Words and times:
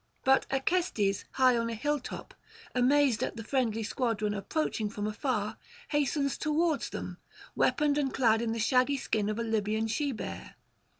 But 0.23 0.47
Acestes 0.49 1.25
high 1.33 1.55
on 1.55 1.69
a 1.69 1.75
hill 1.75 1.99
top, 1.99 2.33
amazed 2.73 3.21
at 3.21 3.35
the 3.35 3.43
friendly 3.43 3.83
squadron 3.83 4.33
approaching 4.33 4.89
from 4.89 5.05
afar, 5.05 5.57
hastens 5.89 6.39
towards 6.39 6.89
them, 6.89 7.19
weaponed 7.55 7.99
and 7.99 8.11
clad 8.11 8.41
in 8.41 8.51
the 8.51 8.57
shaggy 8.57 8.97
skin 8.97 9.29
of 9.29 9.37
a 9.37 9.43
Libyan 9.43 9.85
she 9.87 10.11
bear. 10.11 10.55